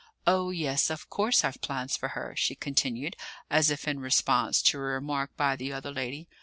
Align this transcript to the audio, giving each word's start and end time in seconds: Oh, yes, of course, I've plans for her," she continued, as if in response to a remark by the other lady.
Oh, 0.25 0.49
yes, 0.49 0.89
of 0.89 1.11
course, 1.11 1.43
I've 1.43 1.61
plans 1.61 1.95
for 1.95 2.07
her," 2.17 2.33
she 2.35 2.55
continued, 2.55 3.15
as 3.51 3.69
if 3.69 3.87
in 3.87 3.99
response 3.99 4.63
to 4.63 4.77
a 4.79 4.81
remark 4.81 5.37
by 5.37 5.55
the 5.55 5.71
other 5.71 5.91
lady. 5.91 6.27